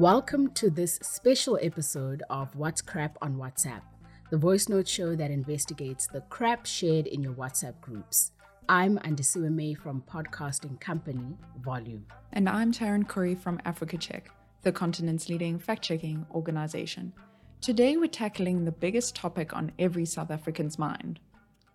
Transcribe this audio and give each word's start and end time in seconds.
Welcome 0.00 0.52
to 0.52 0.70
this 0.70 0.98
special 1.02 1.58
episode 1.60 2.22
of 2.30 2.56
What's 2.56 2.80
Crap 2.80 3.18
on 3.20 3.36
WhatsApp, 3.36 3.82
the 4.30 4.38
voice 4.38 4.66
note 4.66 4.88
show 4.88 5.14
that 5.14 5.30
investigates 5.30 6.06
the 6.06 6.22
crap 6.22 6.64
shared 6.64 7.06
in 7.06 7.22
your 7.22 7.34
WhatsApp 7.34 7.78
groups. 7.82 8.32
I'm 8.66 8.96
Andisiwe 9.00 9.52
May 9.52 9.74
from 9.74 10.02
podcasting 10.10 10.80
company 10.80 11.36
Volume. 11.62 12.06
And 12.32 12.48
I'm 12.48 12.72
Taryn 12.72 13.06
Curry 13.06 13.34
from 13.34 13.60
Africa 13.66 13.98
Check, 13.98 14.30
the 14.62 14.72
continent's 14.72 15.28
leading 15.28 15.58
fact 15.58 15.82
checking 15.82 16.24
organization. 16.30 17.12
Today 17.60 17.98
we're 17.98 18.08
tackling 18.08 18.64
the 18.64 18.72
biggest 18.72 19.14
topic 19.14 19.54
on 19.54 19.70
every 19.78 20.06
South 20.06 20.30
African's 20.30 20.78
mind 20.78 21.20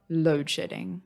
load 0.10 0.50
shedding. 0.50 1.04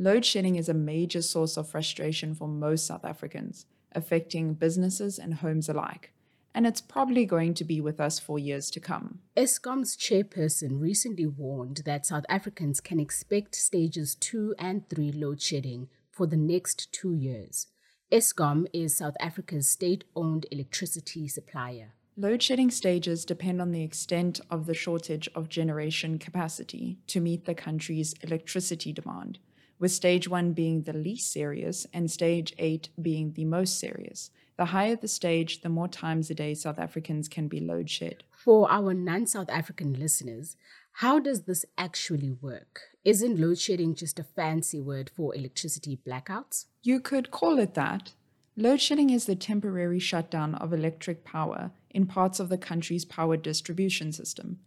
Load 0.00 0.24
shedding 0.24 0.54
is 0.54 0.68
a 0.68 0.74
major 0.74 1.20
source 1.20 1.56
of 1.56 1.68
frustration 1.68 2.32
for 2.32 2.46
most 2.46 2.86
South 2.86 3.04
Africans, 3.04 3.66
affecting 3.90 4.54
businesses 4.54 5.18
and 5.18 5.34
homes 5.34 5.68
alike. 5.68 6.12
And 6.54 6.68
it's 6.68 6.80
probably 6.80 7.26
going 7.26 7.52
to 7.54 7.64
be 7.64 7.80
with 7.80 7.98
us 7.98 8.20
for 8.20 8.38
years 8.38 8.70
to 8.70 8.80
come. 8.80 9.18
Eskom's 9.36 9.96
chairperson 9.96 10.80
recently 10.80 11.26
warned 11.26 11.82
that 11.84 12.06
South 12.06 12.24
Africans 12.28 12.80
can 12.80 13.00
expect 13.00 13.56
stages 13.56 14.14
2 14.14 14.54
and 14.56 14.88
3 14.88 15.10
load 15.10 15.42
shedding 15.42 15.88
for 16.12 16.28
the 16.28 16.36
next 16.36 16.92
two 16.92 17.12
years. 17.12 17.66
Eskom 18.12 18.66
is 18.72 18.96
South 18.96 19.16
Africa's 19.18 19.68
state 19.68 20.04
owned 20.14 20.46
electricity 20.52 21.26
supplier. 21.26 21.94
Load 22.16 22.40
shedding 22.40 22.70
stages 22.70 23.24
depend 23.24 23.60
on 23.60 23.72
the 23.72 23.82
extent 23.82 24.40
of 24.48 24.66
the 24.66 24.74
shortage 24.74 25.28
of 25.34 25.48
generation 25.48 26.18
capacity 26.18 26.98
to 27.08 27.20
meet 27.20 27.46
the 27.46 27.54
country's 27.54 28.14
electricity 28.22 28.92
demand 28.92 29.40
with 29.78 29.92
stage 29.92 30.28
one 30.28 30.52
being 30.52 30.82
the 30.82 30.92
least 30.92 31.32
serious 31.32 31.86
and 31.92 32.10
stage 32.10 32.54
eight 32.58 32.88
being 33.00 33.32
the 33.32 33.44
most 33.44 33.78
serious. 33.78 34.30
The 34.56 34.66
higher 34.66 34.96
the 34.96 35.08
stage, 35.08 35.60
the 35.60 35.68
more 35.68 35.86
times 35.86 36.30
a 36.30 36.34
day 36.34 36.54
South 36.54 36.78
Africans 36.78 37.28
can 37.28 37.46
be 37.46 37.60
load 37.60 37.88
shed. 37.88 38.24
For 38.32 38.70
our 38.70 38.92
non 38.92 39.26
South 39.26 39.48
African 39.50 39.92
listeners, 39.92 40.56
how 40.94 41.20
does 41.20 41.42
this 41.42 41.64
actually 41.76 42.32
work? 42.32 42.80
Isn't 43.04 43.38
load 43.38 43.58
shedding 43.58 43.94
just 43.94 44.18
a 44.18 44.24
fancy 44.24 44.80
word 44.80 45.10
for 45.14 45.32
electricity 45.34 46.00
blackouts? 46.04 46.64
You 46.82 46.98
could 46.98 47.30
call 47.30 47.60
it 47.60 47.74
that. 47.74 48.12
Load 48.56 48.80
shedding 48.80 49.10
is 49.10 49.26
the 49.26 49.36
temporary 49.36 50.00
shutdown 50.00 50.56
of 50.56 50.72
electric 50.72 51.24
power 51.24 51.70
in 51.90 52.06
parts 52.06 52.40
of 52.40 52.48
the 52.48 52.58
country's 52.58 53.04
power 53.04 53.36
distribution 53.36 54.10
system. 54.10 54.58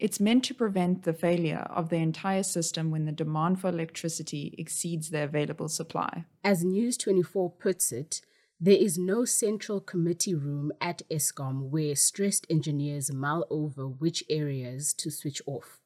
It's 0.00 0.20
meant 0.20 0.44
to 0.44 0.54
prevent 0.54 1.02
the 1.02 1.12
failure 1.12 1.66
of 1.70 1.88
the 1.88 1.96
entire 1.96 2.44
system 2.44 2.90
when 2.90 3.04
the 3.04 3.12
demand 3.12 3.60
for 3.60 3.68
electricity 3.68 4.54
exceeds 4.56 5.10
the 5.10 5.24
available 5.24 5.68
supply. 5.68 6.24
As 6.44 6.62
News 6.62 6.96
24 6.96 7.50
puts 7.52 7.90
it, 7.90 8.20
there 8.60 8.76
is 8.76 8.96
no 8.96 9.24
central 9.24 9.80
committee 9.80 10.34
room 10.34 10.72
at 10.80 11.02
Eskom 11.10 11.70
where 11.70 11.96
stressed 11.96 12.46
engineers 12.48 13.12
mull 13.12 13.46
over 13.50 13.88
which 13.88 14.22
areas 14.30 14.92
to 14.94 15.10
switch 15.10 15.42
off. 15.46 15.80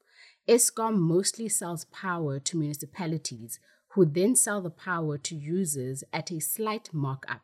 Eskom 0.46 0.98
mostly 0.98 1.48
sells 1.48 1.86
power 1.86 2.38
to 2.40 2.56
municipalities, 2.58 3.60
who 3.90 4.04
then 4.04 4.34
sell 4.34 4.60
the 4.60 4.70
power 4.70 5.16
to 5.18 5.34
users 5.34 6.02
at 6.12 6.30
a 6.30 6.40
slight 6.40 6.88
markup. 6.92 7.42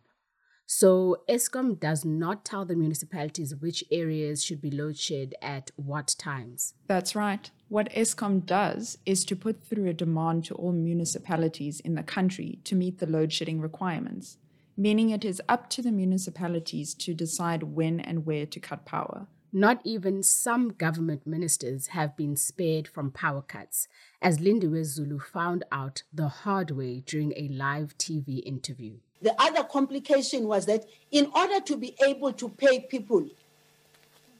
So 0.71 1.23
Eskom 1.31 1.81
does 1.81 2.05
not 2.05 2.45
tell 2.45 2.67
the 2.67 2.77
municipalities 2.77 3.57
which 3.57 3.83
areas 3.91 4.45
should 4.45 4.61
be 4.61 4.71
load 4.71 4.99
shed 4.99 5.35
at 5.41 5.71
what 5.77 6.15
times. 6.19 6.75
That's 6.87 7.17
right. 7.17 7.51
What 7.71 7.91
Eskom 7.95 8.45
does 8.45 8.99
is 9.07 9.25
to 9.25 9.35
put 9.35 9.65
through 9.65 9.87
a 9.87 9.95
demand 9.95 10.45
to 10.45 10.55
all 10.55 10.73
municipalities 10.73 11.81
in 11.81 11.95
the 11.95 12.03
country 12.03 12.59
to 12.65 12.75
meet 12.75 12.99
the 12.99 13.07
load 13.07 13.33
shedding 13.33 13.63
requirements, 13.63 14.37
meaning 14.77 15.09
it 15.09 15.25
is 15.25 15.41
up 15.49 15.71
to 15.71 15.81
the 15.81 15.91
municipalities 15.91 16.93
to 16.97 17.15
decide 17.15 17.63
when 17.63 17.99
and 17.99 18.27
where 18.27 18.45
to 18.45 18.61
cut 18.61 18.85
power. 18.85 19.27
Not 19.53 19.81
even 19.83 20.23
some 20.23 20.71
government 20.71 21.27
ministers 21.27 21.89
have 21.89 22.17
been 22.17 22.37
spared 22.37 22.87
from 22.87 23.11
power 23.11 23.41
cuts, 23.41 23.89
as 24.21 24.39
Lindiwe 24.39 24.85
Zulu 24.85 25.19
found 25.19 25.65
out 25.73 26.03
the 26.13 26.29
hard 26.29 26.71
way 26.71 27.03
during 27.07 27.33
a 27.35 27.49
live 27.49 27.97
TV 27.97 28.43
interview. 28.45 28.97
The 29.23 29.35
other 29.41 29.65
complication 29.65 30.47
was 30.47 30.67
that 30.67 30.85
in 31.11 31.31
order 31.35 31.61
to 31.61 31.77
be 31.77 31.97
able 32.07 32.33
to 32.35 32.49
pay 32.51 32.81
people, 32.81 33.27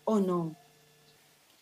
oh 0.07 0.19
no. 0.19 0.57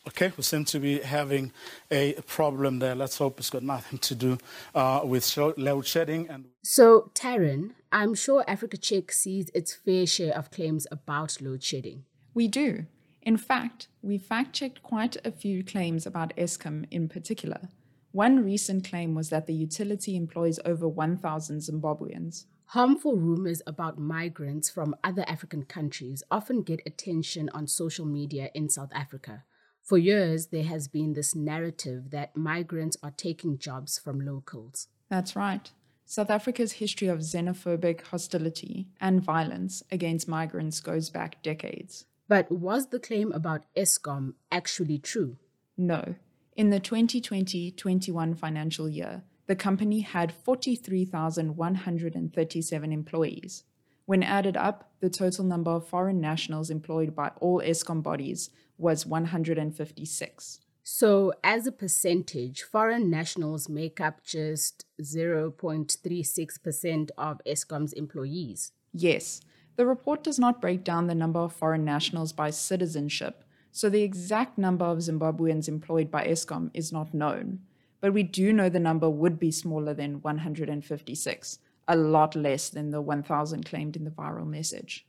Okay, 0.09 0.33
we 0.37 0.43
seem 0.43 0.65
to 0.67 0.79
be 0.79 1.01
having 1.01 1.53
a 1.91 2.15
problem 2.27 2.79
there. 2.81 2.95
Let's 2.95 3.19
hope 3.19 3.39
it's 3.39 3.51
got 3.51 3.63
nothing 3.63 3.99
to 4.01 4.15
do 4.15 4.39
uh, 4.75 5.01
with 5.05 5.37
load 5.37 5.87
shedding. 5.87 6.29
And 6.29 6.47
so, 6.63 7.11
Taryn, 7.15 7.73
I'm 7.91 8.15
sure 8.15 8.45
Africa 8.47 8.77
Check 8.77 9.11
sees 9.11 9.51
its 9.55 9.75
fair 9.75 10.07
share 10.07 10.37
of 10.37 10.51
claims 10.51 10.87
about 10.91 11.41
load 11.41 11.63
shedding. 11.63 12.05
We 12.35 12.47
do. 12.47 12.87
In 13.27 13.37
fact, 13.37 13.89
we 14.03 14.19
fact 14.19 14.55
checked 14.55 14.85
quite 14.85 15.17
a 15.25 15.33
few 15.33 15.65
claims 15.65 16.07
about 16.07 16.33
Eskom 16.37 16.87
in 16.93 17.09
particular. 17.09 17.69
One 18.13 18.45
recent 18.45 18.89
claim 18.89 19.17
was 19.17 19.31
that 19.31 19.49
the 19.49 19.53
utility 19.53 20.15
employs 20.15 20.61
over 20.65 20.89
1,000 20.89 21.59
Zimbabweans. 21.59 22.45
Harmful 22.67 23.17
rumors 23.17 23.63
about 23.67 23.99
migrants 23.99 24.71
from 24.71 24.95
other 25.03 25.25
African 25.27 25.65
countries 25.65 26.23
often 26.31 26.63
get 26.63 26.81
attention 26.87 27.51
on 27.53 27.67
social 27.67 28.07
media 28.07 28.49
in 28.55 28.69
South 28.69 28.91
Africa. 28.95 29.43
For 29.83 29.99
years, 29.99 30.47
there 30.47 30.63
has 30.63 30.87
been 30.87 31.15
this 31.15 31.35
narrative 31.35 32.11
that 32.11 32.37
migrants 32.37 32.97
are 33.03 33.11
taking 33.17 33.59
jobs 33.59 33.99
from 33.99 34.21
locals. 34.21 34.87
That's 35.09 35.35
right. 35.35 35.69
South 36.05 36.31
Africa's 36.31 36.75
history 36.75 37.09
of 37.09 37.19
xenophobic 37.19 38.03
hostility 38.03 38.87
and 39.01 39.21
violence 39.21 39.83
against 39.91 40.29
migrants 40.29 40.79
goes 40.79 41.11
back 41.11 41.43
decades. 41.43 42.05
But 42.29 42.51
was 42.51 42.89
the 42.89 42.99
claim 42.99 43.31
about 43.33 43.67
Eskom 43.77 44.35
actually 44.51 44.99
true? 44.99 45.37
No. 45.77 46.17
In 46.57 46.71
the 46.71 46.81
2020 46.81 47.71
21 47.73 48.35
financial 48.35 48.89
year, 48.89 49.23
the 49.47 49.55
company 49.55 50.01
had 50.01 50.33
43,137 50.33 52.93
employees. 52.93 53.65
When 54.07 54.23
added 54.23 54.57
up, 54.57 54.91
the 55.01 55.11
total 55.11 55.45
number 55.45 55.71
of 55.71 55.87
foreign 55.87 56.19
nationals 56.21 56.71
employed 56.71 57.15
by 57.15 57.33
all 57.41 57.61
Eskom 57.61 58.03
bodies 58.03 58.51
was 58.79 59.07
156. 59.07 60.61
So, 60.83 61.33
as 61.43 61.67
a 61.67 61.73
percentage, 61.73 62.63
foreign 62.63 63.11
nationals 63.11 63.69
make 63.69 64.01
up 64.01 64.23
just 64.23 64.87
0.36% 65.03 67.11
of 67.19 67.41
Eskom's 67.45 67.93
employees. 67.93 68.71
Yes. 68.93 69.41
The 69.77 69.87
report 69.87 70.25
does 70.25 70.39
not 70.39 70.61
break 70.61 70.85
down 70.85 71.07
the 71.07 71.15
number 71.15 71.41
of 71.41 71.53
foreign 71.53 71.85
nationals 71.85 72.33
by 72.33 72.51
citizenship, 72.51 73.45
so 73.73 73.89
the 73.89 74.03
exact 74.03 74.59
number 74.59 74.85
of 74.85 74.99
Zimbabweans 74.99 75.69
employed 75.69 76.11
by 76.11 76.27
Eskom 76.27 76.71
is 76.75 76.93
not 76.93 77.15
known 77.15 77.61
but 78.01 78.13
we 78.13 78.23
do 78.23 78.53
know 78.53 78.69
the 78.69 78.79
number 78.79 79.09
would 79.09 79.39
be 79.39 79.51
smaller 79.51 79.95
than 79.95 80.23
156, 80.23 81.59
a 81.89 81.97
lot 81.97 82.37
less 82.37 82.69
than 82.69 82.91
the 82.91 83.01
1,000 83.01 83.65
claimed 83.65 83.97
in 83.97 84.05
the 84.05 84.11
viral 84.11 84.47
message. 84.47 85.07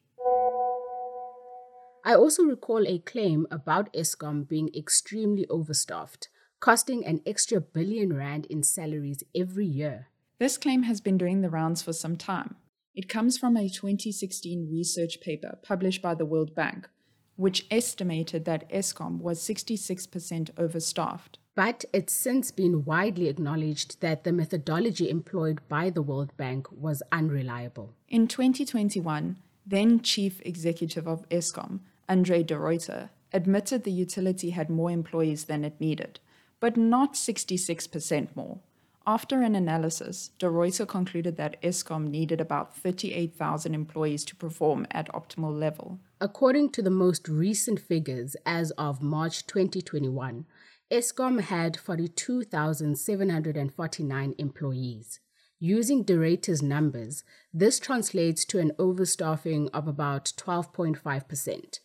I 2.03 2.16
also 2.16 2.44
recall 2.44 2.88
a 2.88 2.99
claim 2.99 3.45
about 3.51 3.94
Eskom 3.94 4.47
being 4.47 4.69
extremely 4.75 5.45
overstaffed, 5.47 6.29
costing 6.59 7.05
an 7.05 7.22
extra 7.25 7.59
billion 7.59 8.16
rand 8.16 8.45
in 8.45 8.63
salaries 8.63 9.23
every 9.35 9.66
year. 9.66 10.07
This 10.39 10.57
claim 10.57 10.84
has 10.84 11.01
been 11.01 11.17
doing 11.17 11.41
the 11.41 11.49
rounds 11.49 11.81
for 11.81 11.94
some 11.94 12.16
time. 12.16 12.55
It 12.97 13.08
comes 13.08 13.38
from 13.38 13.56
a 13.56 13.69
2016 13.69 14.69
research 14.69 15.22
paper 15.22 15.58
published 15.63 16.02
by 16.02 16.16
the 16.16 16.25
World 16.25 16.53
Bank, 16.53 16.90
which 17.38 17.66
estimated 17.72 18.44
that 18.44 18.69
Eskom 18.69 19.19
was 19.19 19.40
66% 19.40 20.50
overstaffed 20.58 21.38
but 21.58 21.85
it's 21.91 22.13
since 22.13 22.52
been 22.52 22.85
widely 22.85 23.28
acknowledged 23.28 24.00
that 24.00 24.24
the 24.24 24.31
methodology 24.31 25.09
employed 25.09 25.59
by 25.67 25.90
the 25.90 26.03
World 26.03 26.32
Bank 26.38 26.67
was 26.72 27.02
unreliable. 27.11 27.96
In 28.08 28.28
2021, 28.28 29.38
then 29.66 30.00
Chief 30.02 30.40
Executive 30.46 31.08
of 31.08 31.28
Eskom, 31.29 31.79
Andre 32.08 32.43
de 32.43 32.53
Ruyter, 32.53 33.09
admitted 33.34 33.84
the 33.84 33.91
utility 33.91 34.52
had 34.52 34.70
more 34.70 34.91
employees 34.91 35.46
than 35.46 35.66
it 35.66 35.82
needed, 35.82 36.20
but 36.59 36.78
not 36.78 37.16
66% 37.16 38.35
more. 38.35 38.59
After 39.09 39.41
an 39.41 39.55
analysis, 39.55 40.31
de 40.37 40.47
Ruyter 40.47 40.85
concluded 40.85 41.37
that 41.37 41.61
Eskom 41.61 42.09
needed 42.09 42.41
about 42.41 42.75
38,000 42.75 43.73
employees 43.73 44.25
to 44.25 44.35
perform 44.35 44.85
at 44.91 45.07
optimal 45.13 45.57
level. 45.57 46.01
According 46.19 46.71
to 46.71 46.81
the 46.81 46.89
most 46.89 47.29
recent 47.29 47.79
figures 47.79 48.35
as 48.45 48.71
of 48.71 49.01
March 49.01 49.47
2021, 49.47 50.45
Eskom 50.91 51.39
had 51.39 51.77
42,749 51.77 54.35
employees. 54.37 55.21
Using 55.57 56.03
de 56.03 56.17
Ruyter's 56.17 56.61
numbers, 56.61 57.23
this 57.53 57.79
translates 57.79 58.43
to 58.43 58.59
an 58.59 58.73
overstaffing 58.77 59.69
of 59.73 59.87
about 59.87 60.33
12.5%. 60.35 61.79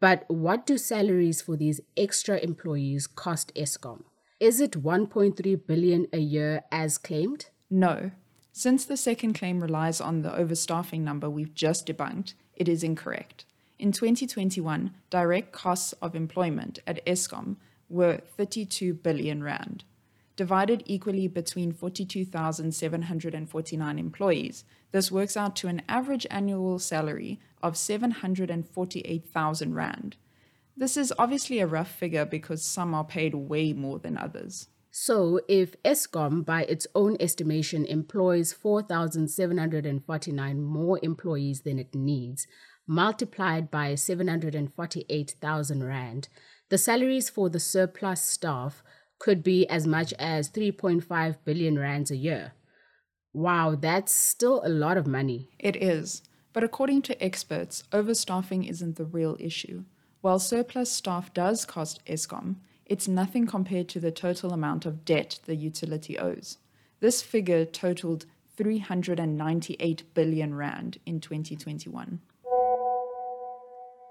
But 0.00 0.24
what 0.28 0.64
do 0.64 0.78
salaries 0.78 1.42
for 1.42 1.54
these 1.54 1.82
extra 1.98 2.38
employees 2.38 3.06
cost 3.06 3.54
Eskom? 3.54 4.04
Is 4.42 4.60
it 4.60 4.82
1.3 4.82 5.66
billion 5.68 6.08
a 6.12 6.18
year 6.18 6.64
as 6.72 6.98
claimed? 6.98 7.46
No. 7.70 8.10
Since 8.50 8.84
the 8.84 8.96
second 8.96 9.34
claim 9.34 9.60
relies 9.60 10.00
on 10.00 10.22
the 10.22 10.30
overstaffing 10.30 11.02
number 11.02 11.30
we've 11.30 11.54
just 11.54 11.86
debunked, 11.86 12.34
it 12.56 12.68
is 12.68 12.82
incorrect. 12.82 13.44
In 13.78 13.92
2021, 13.92 14.94
direct 15.10 15.52
costs 15.52 15.92
of 16.02 16.16
employment 16.16 16.80
at 16.88 17.06
Eskom 17.06 17.54
were 17.88 18.18
32 18.36 18.94
billion 18.94 19.44
rand. 19.44 19.84
Divided 20.34 20.82
equally 20.86 21.28
between 21.28 21.70
42,749 21.70 23.98
employees, 24.00 24.64
this 24.90 25.12
works 25.12 25.36
out 25.36 25.54
to 25.54 25.68
an 25.68 25.82
average 25.88 26.26
annual 26.32 26.80
salary 26.80 27.38
of 27.62 27.76
748,000 27.76 29.74
rand. 29.76 30.16
This 30.76 30.96
is 30.96 31.12
obviously 31.18 31.58
a 31.60 31.66
rough 31.66 31.90
figure 31.90 32.24
because 32.24 32.64
some 32.64 32.94
are 32.94 33.04
paid 33.04 33.34
way 33.34 33.72
more 33.72 33.98
than 33.98 34.16
others. 34.16 34.68
So, 34.90 35.40
if 35.48 35.74
Eskom, 35.84 36.44
by 36.44 36.64
its 36.64 36.86
own 36.94 37.16
estimation, 37.18 37.86
employs 37.86 38.52
4,749 38.52 40.62
more 40.62 41.00
employees 41.02 41.62
than 41.62 41.78
it 41.78 41.94
needs, 41.94 42.46
multiplied 42.86 43.70
by 43.70 43.94
748,000 43.94 45.84
Rand, 45.84 46.28
the 46.68 46.76
salaries 46.76 47.30
for 47.30 47.48
the 47.48 47.60
surplus 47.60 48.20
staff 48.20 48.82
could 49.18 49.42
be 49.42 49.66
as 49.68 49.86
much 49.86 50.12
as 50.18 50.50
3.5 50.50 51.36
billion 51.44 51.78
Rands 51.78 52.10
a 52.10 52.16
year. 52.16 52.52
Wow, 53.32 53.74
that's 53.74 54.12
still 54.12 54.60
a 54.64 54.68
lot 54.68 54.98
of 54.98 55.06
money. 55.06 55.48
It 55.58 55.76
is. 55.76 56.22
But 56.52 56.64
according 56.64 57.00
to 57.02 57.22
experts, 57.22 57.84
overstaffing 57.92 58.68
isn't 58.68 58.96
the 58.96 59.06
real 59.06 59.38
issue. 59.40 59.84
While 60.22 60.38
surplus 60.38 60.90
staff 60.90 61.34
does 61.34 61.64
cost 61.64 62.00
Eskom, 62.06 62.54
it's 62.86 63.08
nothing 63.08 63.44
compared 63.44 63.88
to 63.88 63.98
the 63.98 64.12
total 64.12 64.52
amount 64.52 64.86
of 64.86 65.04
debt 65.04 65.40
the 65.46 65.56
utility 65.56 66.16
owes. 66.16 66.58
This 67.00 67.22
figure 67.22 67.64
totaled 67.64 68.26
398 68.56 70.14
billion 70.14 70.54
Rand 70.54 70.98
in 71.04 71.18
2021. 71.18 72.20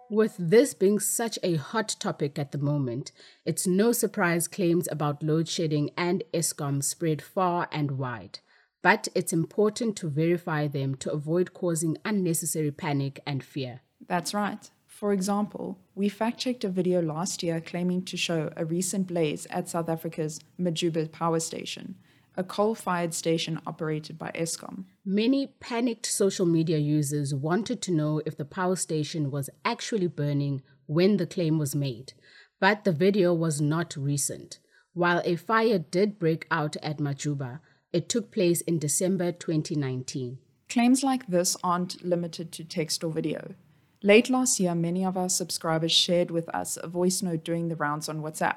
With 0.09 0.35
this 0.37 0.73
being 0.73 0.99
such 0.99 1.39
a 1.43 1.55
hot 1.55 1.95
topic 1.97 2.37
at 2.37 2.51
the 2.51 2.57
moment, 2.57 3.13
it's 3.45 3.65
no 3.65 3.93
surprise 3.93 4.49
claims 4.49 4.89
about 4.91 5.23
load 5.23 5.47
shedding 5.47 5.91
and 5.95 6.25
Eskom 6.33 6.83
spread 6.83 7.21
far 7.21 7.69
and 7.71 7.91
wide. 7.91 8.39
But 8.81 9.07
it's 9.15 9.31
important 9.31 9.95
to 9.97 10.09
verify 10.09 10.67
them 10.67 10.95
to 10.95 11.11
avoid 11.13 11.53
causing 11.53 11.97
unnecessary 12.03 12.71
panic 12.71 13.21
and 13.25 13.41
fear. 13.41 13.79
That's 14.05 14.33
right. 14.33 14.69
For 15.01 15.13
example, 15.13 15.79
we 15.95 16.09
fact 16.09 16.37
checked 16.41 16.63
a 16.63 16.69
video 16.69 17.01
last 17.01 17.41
year 17.41 17.59
claiming 17.59 18.05
to 18.05 18.15
show 18.15 18.51
a 18.55 18.65
recent 18.65 19.07
blaze 19.07 19.47
at 19.49 19.67
South 19.67 19.89
Africa's 19.89 20.39
Majuba 20.59 21.11
power 21.11 21.39
station 21.39 21.95
a 22.37 22.43
coal 22.43 22.75
fired 22.75 23.15
station 23.15 23.59
operated 23.65 24.19
by 24.19 24.29
Eskom. 24.35 24.85
Many 25.03 25.47
panicked 25.59 26.05
social 26.05 26.45
media 26.45 26.77
users 26.77 27.33
wanted 27.33 27.81
to 27.81 27.91
know 27.91 28.21
if 28.27 28.37
the 28.37 28.45
power 28.45 28.75
station 28.75 29.31
was 29.31 29.49
actually 29.65 30.05
burning 30.05 30.61
when 30.85 31.17
the 31.17 31.25
claim 31.25 31.57
was 31.57 31.75
made, 31.75 32.13
but 32.59 32.83
the 32.83 32.91
video 32.91 33.33
was 33.33 33.59
not 33.59 33.97
recent. 33.97 34.59
While 34.93 35.23
a 35.25 35.35
fire 35.35 35.79
did 35.79 36.19
break 36.19 36.45
out 36.51 36.77
at 36.83 36.99
Majuba, 36.99 37.59
it 37.91 38.07
took 38.07 38.31
place 38.31 38.61
in 38.61 38.77
December 38.77 39.31
2019. 39.31 40.37
Claims 40.69 41.03
like 41.03 41.25
this 41.25 41.57
aren't 41.63 42.05
limited 42.05 42.51
to 42.51 42.63
text 42.63 43.03
or 43.03 43.11
video. 43.11 43.55
Late 44.03 44.31
last 44.31 44.59
year, 44.59 44.73
many 44.73 45.05
of 45.05 45.15
our 45.15 45.29
subscribers 45.29 45.91
shared 45.91 46.31
with 46.31 46.49
us 46.49 46.75
a 46.81 46.87
voice 46.87 47.21
note 47.21 47.43
doing 47.43 47.67
the 47.67 47.75
rounds 47.75 48.09
on 48.09 48.21
WhatsApp. 48.23 48.55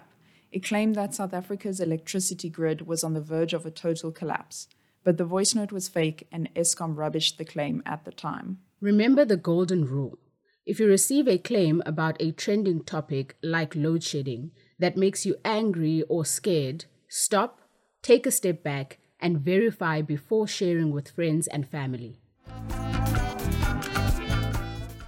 It 0.51 0.65
claimed 0.65 0.95
that 0.95 1.15
South 1.15 1.35
Africa's 1.35 1.81
electricity 1.81 2.49
grid 2.49 2.87
was 2.87 3.05
on 3.05 3.13
the 3.13 3.21
verge 3.21 3.53
of 3.53 3.67
a 3.67 3.71
total 3.71 4.11
collapse, 4.11 4.69
but 5.05 5.19
the 5.19 5.27
voice 5.27 5.55
note 5.55 5.71
was 5.71 5.87
fake 5.87 6.27
and 6.33 6.49
Eskom 6.55 6.97
rubbished 6.97 7.37
the 7.37 7.45
claim 7.45 7.83
at 7.85 8.07
the 8.07 8.11
time. 8.11 8.61
Remember 8.81 9.27
the 9.27 9.37
golden 9.37 9.85
rule. 9.85 10.19
If 10.65 10.81
you 10.81 10.87
receive 10.87 11.29
a 11.29 11.37
claim 11.37 11.83
about 11.85 12.17
a 12.21 12.33
trending 12.33 12.83
topic 12.83 13.37
like 13.43 13.75
load 13.75 14.03
shedding 14.03 14.51
that 14.79 14.97
makes 14.97 15.27
you 15.27 15.37
angry 15.45 16.05
or 16.09 16.25
scared, 16.25 16.87
stop, 17.07 17.61
take 18.01 18.25
a 18.25 18.31
step 18.31 18.63
back, 18.63 18.99
and 19.21 19.41
verify 19.41 20.01
before 20.01 20.49
sharing 20.49 20.91
with 20.91 21.11
friends 21.11 21.47
and 21.49 21.69
family. 21.69 22.19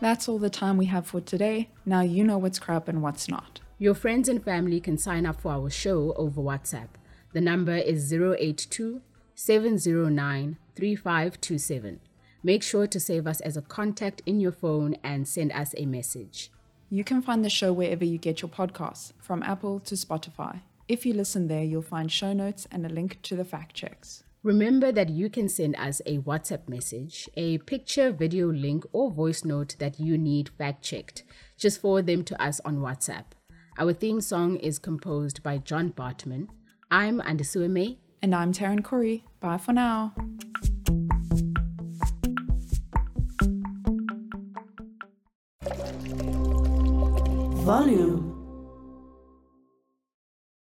That's 0.00 0.28
all 0.28 0.38
the 0.38 0.50
time 0.50 0.76
we 0.76 0.87
have 0.87 1.06
for 1.06 1.22
today. 1.22 1.70
Now 1.87 2.02
you 2.02 2.22
know 2.22 2.37
what's 2.37 2.58
crap 2.58 2.87
and 2.87 3.02
what's 3.02 3.28
not. 3.28 3.60
Your 3.78 3.94
friends 3.94 4.28
and 4.28 4.44
family 4.44 4.78
can 4.78 4.98
sign 4.98 5.25
up 5.25 5.40
for 5.40 5.52
our 5.52 5.70
show 5.70 6.12
over 6.16 6.40
WhatsApp. 6.40 6.88
The 7.32 7.40
number 7.40 7.76
is 7.76 8.12
082 8.12 9.00
709 9.34 10.56
3527. 10.75 12.00
Make 12.43 12.62
sure 12.62 12.87
to 12.87 13.00
save 13.00 13.26
us 13.26 13.40
as 13.40 13.56
a 13.56 13.62
contact 13.62 14.22
in 14.26 14.38
your 14.38 14.52
phone 14.52 14.96
and 15.02 15.26
send 15.26 15.50
us 15.52 15.75
a 15.76 15.87
message. 15.87 16.50
You 16.90 17.02
can 17.02 17.22
find 17.22 17.44
the 17.44 17.50
show 17.50 17.72
wherever 17.72 18.04
you 18.04 18.19
get 18.19 18.43
your 18.43 18.48
podcasts, 18.50 19.12
from 19.19 19.43
Apple 19.43 19.81
to 19.81 19.94
Spotify. 19.94 20.60
If 20.88 21.04
you 21.04 21.14
listen 21.14 21.48
there, 21.48 21.64
you'll 21.64 21.82
find 21.82 22.12
show 22.12 22.32
notes 22.32 22.69
and 22.70 22.87
a 22.87 22.88
link 22.88 23.20
to 23.22 23.34
the 23.34 23.44
fact 23.44 23.75
checks. 23.75 24.22
Remember 24.46 24.93
that 24.93 25.08
you 25.08 25.28
can 25.28 25.48
send 25.48 25.75
us 25.75 26.00
a 26.06 26.19
WhatsApp 26.19 26.69
message, 26.69 27.28
a 27.37 27.58
picture, 27.58 28.12
video 28.12 28.46
link, 28.46 28.84
or 28.93 29.10
voice 29.10 29.44
note 29.44 29.75
that 29.81 29.98
you 29.98 30.16
need 30.16 30.50
fact 30.50 30.84
checked. 30.84 31.25
Just 31.58 31.81
forward 31.81 32.06
them 32.06 32.22
to 32.22 32.40
us 32.40 32.60
on 32.64 32.76
WhatsApp. 32.76 33.25
Our 33.76 33.93
theme 33.93 34.20
song 34.20 34.54
is 34.58 34.78
composed 34.78 35.43
by 35.43 35.58
John 35.58 35.90
Bartman. 35.93 36.46
I'm 36.93 37.20
Andisiwe 37.22 37.69
May. 37.69 37.98
And 38.22 38.37
I'm 38.37 38.52
Taryn 38.52 38.84
Curry. 38.84 39.25
Bye 39.40 39.58
for 39.58 39.72
now. 39.72 40.14
Volume 47.64 48.25